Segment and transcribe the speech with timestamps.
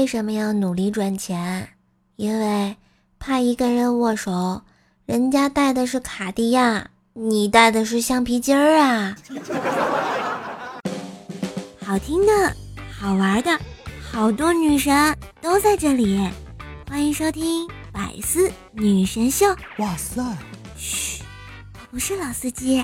[0.00, 1.68] 为什么要努力赚钱？
[2.16, 2.74] 因为
[3.18, 4.62] 怕一个人握手，
[5.04, 9.14] 人家戴的是卡地亚，你戴的是橡皮筋儿啊！
[11.84, 12.32] 好听的，
[12.90, 13.60] 好玩的，
[14.00, 16.18] 好多女神都在这里，
[16.88, 19.44] 欢迎收听《百思女神秀》。
[19.76, 20.22] 哇塞！
[20.78, 21.22] 嘘，
[21.74, 22.82] 我不是老司机。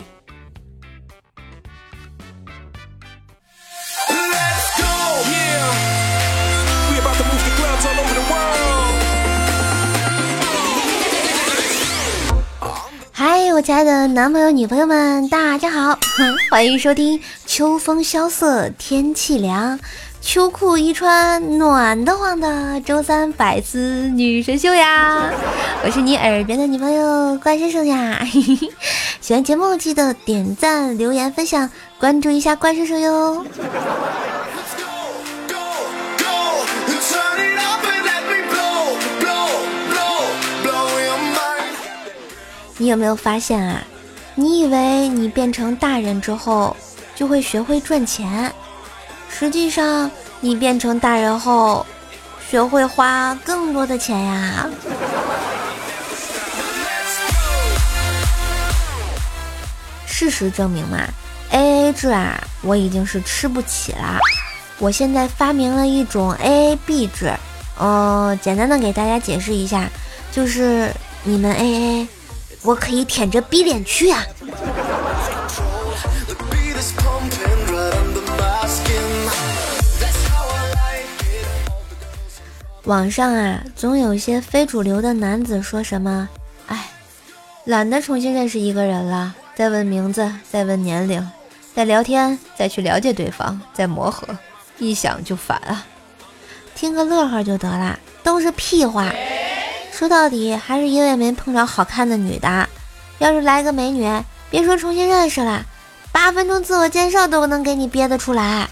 [13.57, 15.99] 我亲爱的男朋友、女朋友们，大家好，
[16.53, 19.81] 欢迎收听秋风萧瑟，天气凉，
[20.21, 25.31] 秋裤一穿，暖得慌的周三百思女神秀呀！
[25.83, 28.21] 我是你耳边的女朋友关先生呀！
[29.23, 33.43] 喜欢节目记得点赞、留言、分享、关注一下关先生哟。
[42.79, 43.83] 你有没有发现啊？
[44.35, 46.77] 你以为你变成大人之后
[47.15, 48.53] 就会学会赚钱，
[49.31, 50.11] 实际上
[50.41, 51.87] 你变成大人后
[52.51, 54.69] 学会花更多的钱呀。
[60.07, 60.99] 事实证明嘛
[61.53, 64.19] ，A A 制啊，我已经是吃不起了。
[64.79, 67.33] 我现在发明了一种 A A B 制，
[67.81, 69.89] 嗯，简单的给大家解释一下，
[70.31, 70.91] 就是
[71.25, 72.09] 你们 A A。
[72.67, 74.27] 我可以舔着逼脸去啊！
[82.83, 86.29] 网上啊，总有些非主流的男子说什么
[86.67, 86.91] ：“哎，
[87.67, 91.25] 懒得重新认识一个人了，再问名字，再问年龄，
[91.73, 94.27] 再聊天，再去了解对方，再磨合，
[94.79, 95.87] 一想就烦啊！
[96.75, 99.09] 听个乐呵就得了，都是屁话。”
[99.97, 102.69] 说到底还是因为没碰着好看的女的，
[103.17, 104.07] 要是来个美女，
[104.51, 105.65] 别说重新认识了，
[106.13, 108.69] 八分钟自我介绍都能给你憋得出来。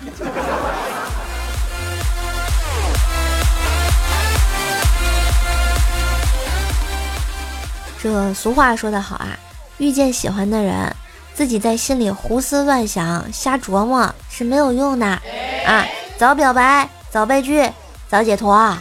[8.02, 9.28] 这俗话说得好啊，
[9.78, 10.94] 遇见喜欢的人，
[11.32, 15.86] 自己在心里胡思乱想、瞎琢磨是没有用的啊！
[16.18, 17.66] 早表白，早被拒，
[18.10, 18.76] 早解脱。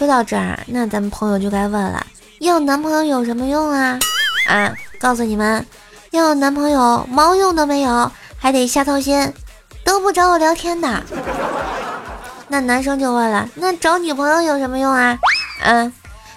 [0.00, 2.06] 说到这儿，那咱们朋友就该问了：
[2.38, 3.98] 要男朋友有什么用啊？
[4.48, 5.66] 啊，告诉你们，
[6.10, 9.30] 要男朋友毛用都没有，还得瞎操心，
[9.84, 11.02] 都不找我聊天的。
[12.48, 15.18] 那男生就问了：那找女朋友有什么用啊？
[15.64, 15.92] 嗯，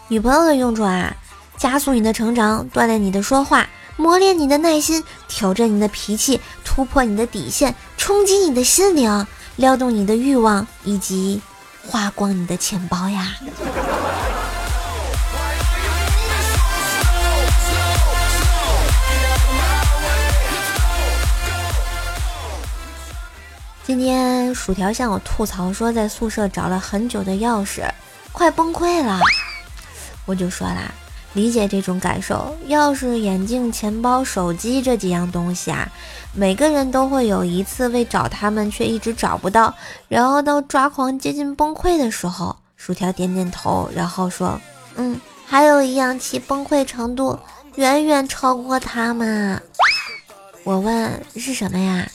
[0.09, 1.15] 女朋友的用处啊，
[1.55, 3.65] 加速你的成长，锻炼你的说话，
[3.95, 9.25] 磨练你的耐心，挑战你的脾气，突破你的底线，冲击你的心灵，
[9.55, 11.41] 撩动你的欲望，以及。
[11.85, 13.35] 花光你的钱包呀！
[23.85, 27.83] 今天薯条向我吐槽说，在宿舍找了很久的钥匙，
[28.31, 29.19] 快崩溃了。
[30.25, 30.89] 我就说啦。
[31.33, 35.91] 理解这种感受，钥匙、眼镜、钱包、手机这几样东西啊，
[36.33, 39.73] 每个人都会有一次为找他们却一直找不到，
[40.07, 42.55] 然后到抓狂接近崩溃的时候。
[42.75, 44.59] 薯条点点头，然后说
[44.97, 47.39] ：“嗯，还有一样其崩溃程度
[47.75, 49.61] 远远超过他们。”
[50.65, 52.05] 我问是什么呀？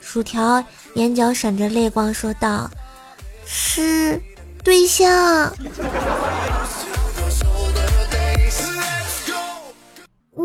[0.00, 2.68] 薯条眼角闪着泪光说道
[3.46, 4.20] ：“是
[4.64, 5.54] 对象。”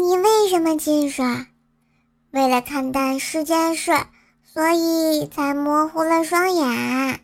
[0.07, 1.23] 你为什么近视？
[2.29, 3.91] 为了看淡世间事，
[4.43, 7.19] 所以才模糊了双眼。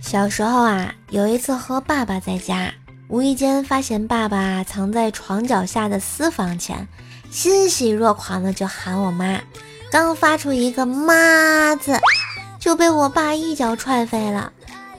[0.00, 2.74] 小时候啊，有一次和爸爸在家，
[3.06, 6.88] 无意间发现爸爸藏在床脚下的私房钱。
[7.30, 9.40] 欣喜若狂的就喊我妈，
[9.90, 11.98] 刚发出一个“妈”字，
[12.58, 14.52] 就被我爸一脚踹飞了，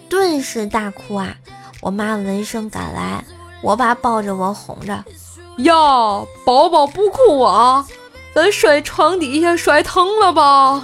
[0.09, 1.35] 顿时大哭啊！
[1.81, 3.23] 我妈闻声赶来，
[3.61, 5.03] 我爸抱着我哄着
[5.57, 7.85] ：“哟，宝宝不哭啊，
[8.35, 10.83] 咱摔床底下摔疼了吧？”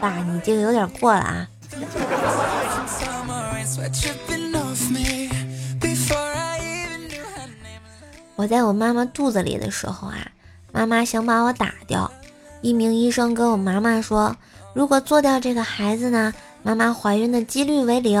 [0.00, 1.46] 爸，你这个有点过了啊！
[8.40, 10.16] 我在我妈妈肚子里的时候啊，
[10.72, 12.10] 妈妈想把我打掉。
[12.62, 14.34] 一名医生跟我妈妈说，
[14.72, 16.32] 如果做掉这个孩子呢，
[16.62, 18.18] 妈妈怀孕的几率为零。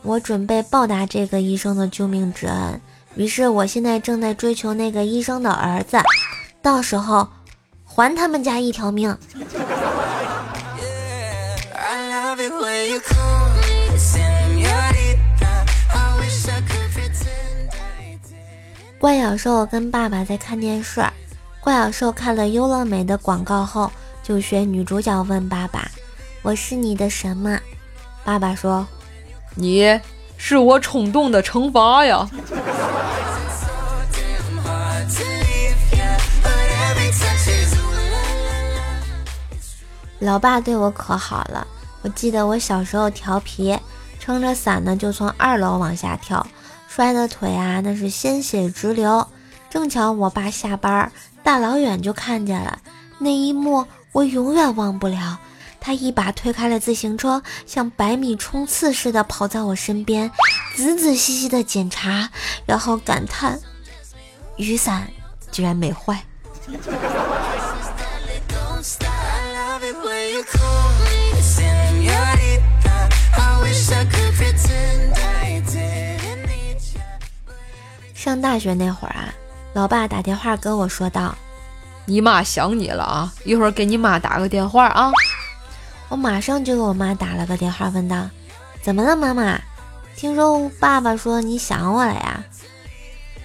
[0.00, 2.80] 我准备报答这个医生的救命之恩，
[3.16, 5.98] 于是我现在正在追求那个医生的儿子，
[6.62, 7.28] 到时候
[7.84, 9.14] 还他们家一条命。
[18.98, 21.06] 怪小兽跟爸爸在看电视，
[21.60, 23.88] 怪小兽看了优乐美的广告后，
[24.24, 25.88] 就学女主角问爸爸
[26.42, 27.56] ：“我是你的什么？”
[28.24, 28.84] 爸爸说
[29.54, 30.00] ：“你
[30.36, 32.28] 是我冲动的惩罚呀。”
[40.18, 41.64] 老爸对我可好了，
[42.02, 43.78] 我记得我小时候调皮，
[44.18, 46.44] 撑着伞呢就从二楼往下跳。
[46.88, 49.28] 摔的腿啊，那是鲜血直流。
[49.70, 51.12] 正巧我爸下班，
[51.44, 52.78] 大老远就看见了
[53.18, 55.38] 那一幕，我永远忘不了。
[55.80, 60.30] 他一把推开了自行车，像百米冲刺似的跑在我身边，
[60.74, 62.30] 仔仔细细的检查，
[62.66, 63.60] 然后感叹：
[64.56, 65.08] 雨伞
[65.52, 66.24] 居然没坏。
[78.28, 79.32] 上大学那会儿啊，
[79.72, 81.34] 老爸打电话跟我说道
[82.04, 85.10] ：“你妈想你了啊，一会儿给你妈打个电话啊。”
[86.10, 88.28] 我马上就给我妈打了个电话，问道
[88.84, 89.58] ：“怎么了，妈妈？
[90.14, 92.44] 听说爸爸说你想我了呀？”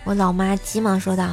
[0.03, 1.23] 我老妈急忙说道：“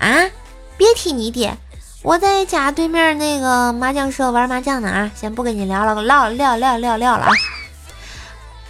[0.00, 0.28] 啊，
[0.76, 1.56] 别提你爹，
[2.02, 7.32] 我在家对面那个麻将社玩麻将呢啊，先不跟你聊了，唠聊聊聊聊了啊。”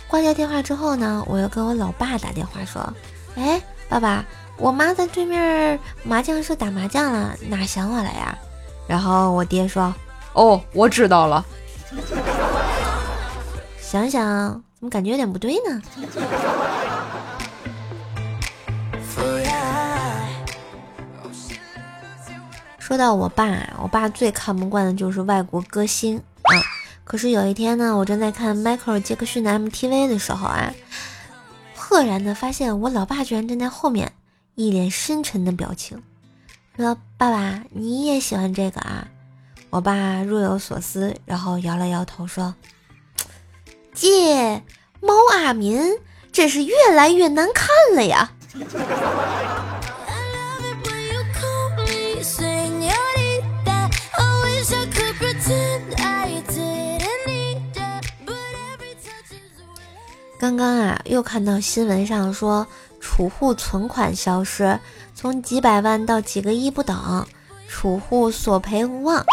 [0.09, 2.93] 挂掉电话之后呢，我又跟我老爸打电话说
[3.37, 4.25] ：“哎。”爸爸，
[4.59, 8.37] 我妈在对面麻将室打麻将了，哪想我了呀？
[8.89, 9.95] 然后我爹说
[10.35, 11.45] ：“哦，我知道了。
[13.81, 15.83] ”想想怎么感觉有点不对呢？
[22.79, 23.45] 说到我爸，
[23.83, 26.55] 我爸最看不惯的就是外国歌星啊。
[27.03, 30.73] 可是有一天呢，我正在看迈克尔·杰克逊的 MTV 的时候啊。
[31.89, 34.13] 赫然的发现，我老爸居然站在后面，
[34.57, 36.03] 一脸深沉的表情，
[36.77, 39.07] 说：“爸爸，你也喜欢这个啊？”
[39.71, 42.57] 我爸若有所思，然后摇了摇头说
[43.95, 44.65] ：“姐，
[45.01, 45.81] 猫阿敏
[46.33, 48.33] 真是越来越难看了呀。”
[60.47, 62.65] 刚刚啊，又看到新闻上说
[63.01, 64.79] 储户存款消失，
[65.13, 67.27] 从几百万到几个亿不等，
[67.69, 69.27] 储户索赔无望。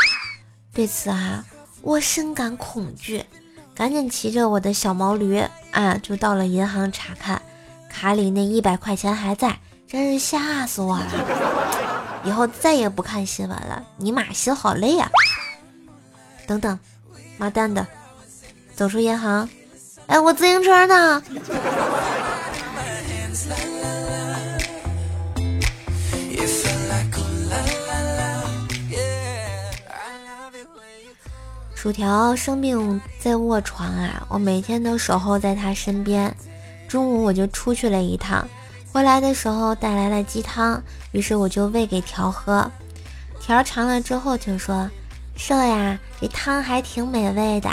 [0.73, 1.45] 对此啊，
[1.83, 3.23] 我深感恐惧，
[3.75, 5.39] 赶紧骑着我的小毛驴
[5.69, 7.39] 啊，就到了银行查看，
[7.87, 12.23] 卡里那一百块钱还在，真是吓死我了。
[12.23, 15.07] 以后再也不看新闻了，尼玛心好累呀！
[16.47, 16.79] 等等，
[17.37, 17.85] 妈蛋的，
[18.75, 19.47] 走出银行。
[20.07, 21.23] 哎，我自行车呢？
[31.73, 36.33] 薯条生病在卧床啊，我每天都守候在他身边。
[36.87, 38.47] 中午我就出去了一趟，
[38.91, 42.71] 回来的时候带来了鸡汤，于是我就喂给条喝。
[43.41, 44.89] 条尝了之后就说
[45.35, 47.69] ：“瘦呀，这汤还挺美味的。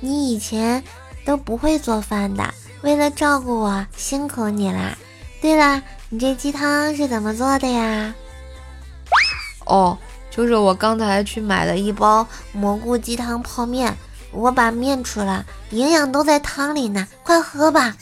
[0.00, 0.82] 你以前……”
[1.28, 4.96] 都不会做饭的，为了照顾我，辛苦你啦！
[5.42, 8.14] 对了，你这鸡汤是怎么做的呀？
[9.66, 9.98] 哦，
[10.30, 13.94] 就是我刚才去买了一包蘑菇鸡汤泡面，
[14.32, 17.94] 我把面吃了，营养都在汤里呢，快喝吧。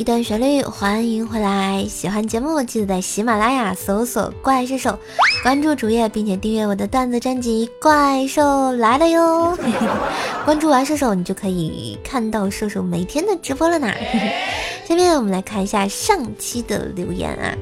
[0.00, 1.84] 一段旋律，欢迎回来！
[1.84, 4.98] 喜欢节目记得在喜马拉雅搜索“怪兽手”，
[5.44, 9.54] 关注主页，并且订阅我的段子专辑《怪兽来了哟》。
[10.46, 13.92] 关注完射手，你就可以看到射手每天的直播了呢。
[14.88, 17.54] 下面我们来看一下上期的留言啊。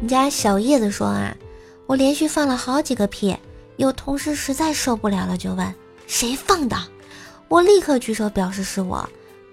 [0.00, 1.32] 你家小叶子说啊，
[1.86, 3.36] 我连续放了好几个屁，
[3.76, 5.72] 有同事实在受不了了，就问
[6.08, 6.76] 谁放的，
[7.46, 9.08] 我立刻举手表示是我。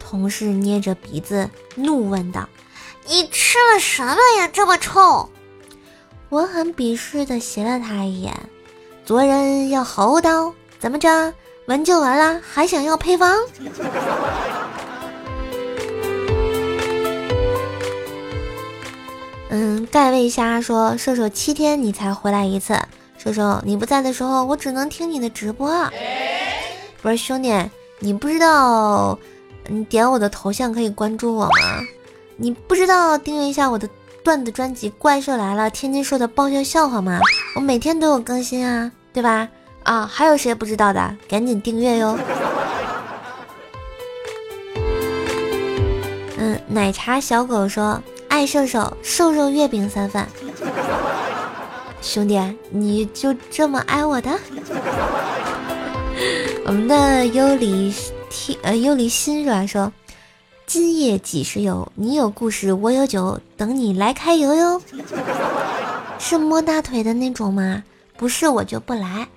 [0.09, 2.49] 同事捏着鼻子怒问道
[3.05, 4.49] ：“你吃了什么呀？
[4.51, 5.29] 这么臭！”
[6.29, 8.33] 我很鄙视的斜了他一眼
[9.05, 11.31] ：“做人要厚道，怎么着？
[11.67, 13.37] 闻就完了，还想要配方？
[19.51, 22.79] 嗯，盖味虾说：“射手七天你才回来一次，
[23.19, 25.87] 射手你不在的时候，我只能听你的直播。
[27.03, 27.53] 不是兄弟，
[27.99, 29.19] 你不知道
[29.69, 31.51] 你点我的头像可以关注我吗？
[32.37, 33.87] 你不知道订阅一下我的
[34.23, 37.19] 段子专辑《怪兽来了》，天津说的爆笑笑话吗？
[37.55, 39.47] 我每天都有更新啊，对吧？
[39.83, 41.15] 啊，还有谁不知道的？
[41.27, 42.17] 赶紧订阅哟！
[46.37, 50.23] 嗯，奶茶小狗说。”爱瘦瘦，瘦瘦月饼三份。
[51.99, 54.29] 兄弟，你就这么爱我的？
[56.63, 57.91] 我们的优里
[58.29, 59.91] 听呃幽里心软说
[60.67, 61.91] ：“今夜几时有？
[61.95, 64.81] 你有故事，我有酒，等你来开游哟。
[66.19, 67.83] ”是摸大腿的那种吗？
[68.17, 69.27] 不是，我就不来。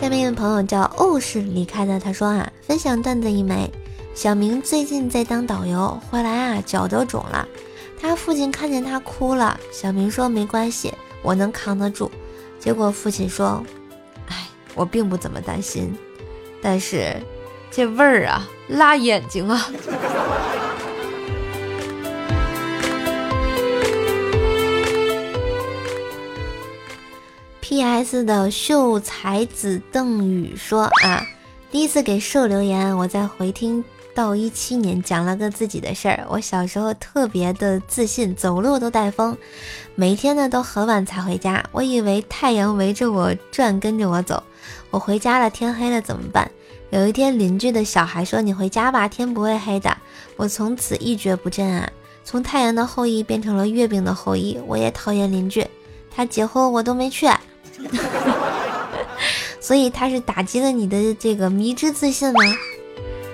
[0.00, 3.70] 下面一位朋友叫哦是离开的，他说啊，分享段子一枚。
[4.14, 7.46] 小明最近在当导游，回来啊脚都肿了，
[8.00, 12.10] 他父亲看见他哭了，小明说没关系，我能扛得住。
[12.58, 13.77] 结果父亲说：“哎，
[14.78, 15.92] 我并不怎么担心，
[16.62, 17.16] 但是
[17.70, 19.68] 这味儿啊，辣眼睛啊。”
[27.60, 28.24] P.S.
[28.24, 31.26] 的秀才子邓宇说啊，
[31.70, 33.84] 第一次给兽留言，我在回听。
[34.14, 39.36] 到一七年讲了个自己的事儿，我小时候特别的自信，走路都带风，
[39.94, 41.64] 每天呢都很晚才回家。
[41.70, 44.42] 我以为太阳围着我转，跟着我走。
[44.90, 46.50] 我回家了，天黑了怎么办？
[46.90, 49.94] 有一天邻居的小孩说：“你回家吧，天不会黑的。”
[50.36, 51.88] 我从此一蹶不振啊，
[52.24, 54.58] 从太阳的后裔变成了月饼的后裔。
[54.66, 55.66] 我也讨厌邻居，
[56.14, 57.28] 他结婚我都没去，
[59.60, 62.40] 所以他是打击了你的这个迷之自信吗？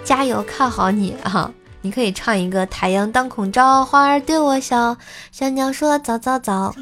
[0.02, 1.50] 加油，看好你啊！
[1.80, 4.96] 你可以唱一个“太阳当空照，花儿对我笑，
[5.30, 6.74] 小鸟说早早早”。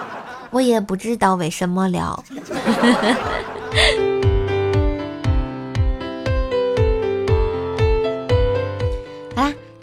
[0.52, 2.22] 我也不知道为什么了。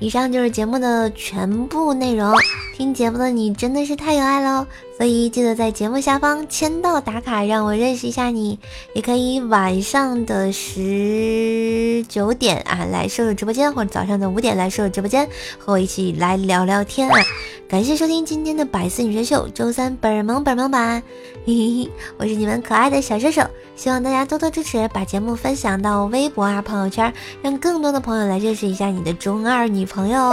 [0.02, 2.34] 以上就是节目的全部内容。
[2.76, 4.66] 听节目的你真的是太有爱喽，
[5.02, 8.60] 所以记得在节目下方签到打卡，让我认识一下你。
[8.94, 15.28] 也可以晚上的十九点啊来瘦瘦直播间，或者早上的五点来瘦瘦直播间，
[15.58, 17.20] 和我一起来聊聊天啊。
[17.68, 21.02] 感谢收听今天的百思女神秀周三本萌本萌版，
[21.48, 23.42] 嘿嘿嘿，我是你们可爱的小射手，
[23.76, 30.32] 希望大家多多支持，把节目分享到微博啊朋友圈，让更多的朋友来认识一下你的中二女朋友，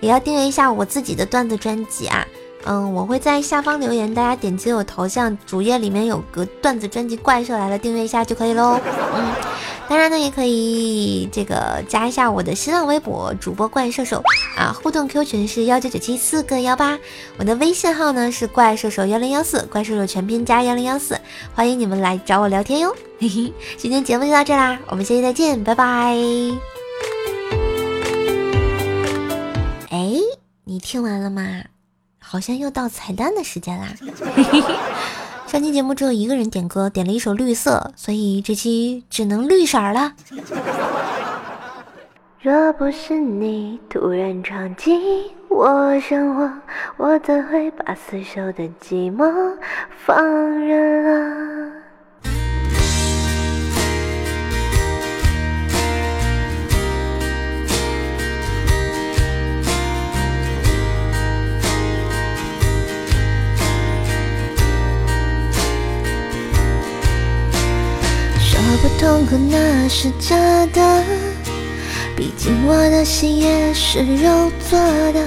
[0.00, 2.24] 也要订阅一下我自己的段子专辑啊。
[2.68, 8.80] 嗯，我会在下方留言，大家点击我头像，主页里面有个段子专辑《怪兽来了》，订阅一下就可以喽。
[9.14, 9.32] 嗯，
[9.88, 14.20] 当然呢，也可以这个加一下我的新浪微博主播怪兽兽
[14.56, 16.98] 啊，互动 Q 群是幺九九七四个幺八，
[17.38, 21.16] 我的微信号呢是怪兽兽幺零幺四，怪兽兽全拼加幺零幺四，
[21.54, 22.92] 欢迎你们来找我聊天哟。
[23.20, 26.16] 嘿嘿，今天节目就到这啦，我们下期再见，拜拜。
[29.90, 30.18] 哎，
[30.64, 31.62] 你听完了吗？
[32.28, 33.86] 好像又到彩蛋的时间啦！
[35.46, 40.12] 上期节目只有一个人点歌，点了一首《绿色》，所以这期只能绿色了。
[42.40, 45.00] 若不是你突然闯进
[45.48, 46.52] 我生活，
[46.96, 49.56] 我怎会把死守的寂寞
[50.04, 50.20] 放
[50.58, 51.75] 任了？
[69.06, 70.36] 痛苦那是假
[70.72, 71.04] 的，
[72.16, 74.76] 毕竟我的心也是肉做
[75.12, 75.24] 的。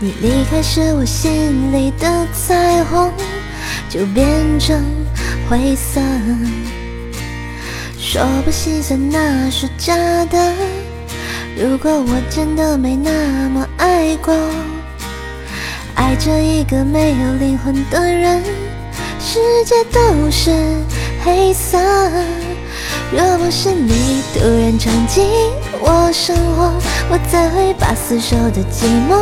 [0.00, 1.30] 你离开时，我心
[1.74, 3.12] 里的彩虹
[3.90, 4.26] 就变
[4.58, 4.82] 成
[5.46, 6.00] 灰色。
[7.98, 9.94] 说不心酸那是假
[10.30, 10.54] 的，
[11.54, 13.10] 如果我真的没那
[13.50, 14.34] 么爱过，
[15.96, 18.42] 爱着一个没有灵魂的人，
[19.20, 20.50] 世界都是
[21.22, 21.78] 黑色。
[23.12, 25.24] 若不是你突然闯进
[25.80, 26.72] 我生活，
[27.08, 29.16] 我怎会把死守的寂寞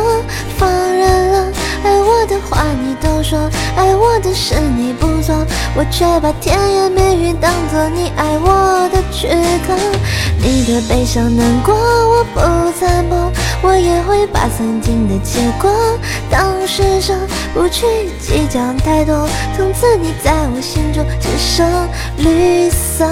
[0.57, 1.51] 放任了？
[1.83, 3.37] 爱我的话你都说，
[3.75, 5.35] 爱我的事你不做，
[5.75, 9.27] 我却把甜言蜜语当作你爱我的躯
[9.67, 9.75] 壳。
[10.41, 12.39] 你的悲伤难过我不
[12.79, 13.31] 参破，
[13.65, 15.73] 我也会把曾经的结果
[16.29, 17.15] 当施舍，
[17.51, 17.85] 不去
[18.19, 19.27] 计较太多。
[19.57, 21.67] 从此你在我心中只剩
[22.19, 23.05] 绿色。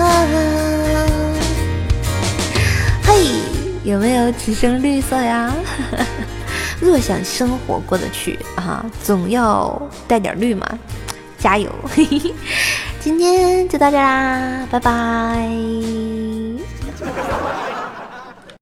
[3.04, 3.26] 嘿，
[3.84, 5.52] 有没有只剩绿色呀？
[6.80, 10.68] 若想生活过得去啊，总要带点绿嘛，
[11.40, 11.68] 加油！
[13.02, 15.50] 今天就到这啦，拜拜。